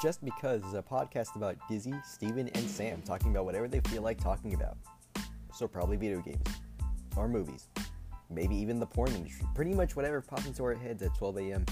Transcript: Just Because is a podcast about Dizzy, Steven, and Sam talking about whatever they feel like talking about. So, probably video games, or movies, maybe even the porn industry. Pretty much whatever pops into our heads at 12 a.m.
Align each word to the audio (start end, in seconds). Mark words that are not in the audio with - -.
Just 0.00 0.24
Because 0.24 0.64
is 0.64 0.74
a 0.74 0.82
podcast 0.82 1.34
about 1.34 1.56
Dizzy, 1.68 1.94
Steven, 2.04 2.48
and 2.48 2.70
Sam 2.70 3.02
talking 3.02 3.32
about 3.32 3.44
whatever 3.44 3.66
they 3.66 3.80
feel 3.80 4.02
like 4.02 4.22
talking 4.22 4.54
about. 4.54 4.76
So, 5.52 5.66
probably 5.66 5.96
video 5.96 6.20
games, 6.20 6.46
or 7.16 7.26
movies, 7.26 7.68
maybe 8.30 8.54
even 8.54 8.78
the 8.78 8.86
porn 8.86 9.12
industry. 9.12 9.44
Pretty 9.56 9.74
much 9.74 9.96
whatever 9.96 10.20
pops 10.20 10.46
into 10.46 10.62
our 10.62 10.74
heads 10.74 11.02
at 11.02 11.16
12 11.16 11.38
a.m. 11.38 11.66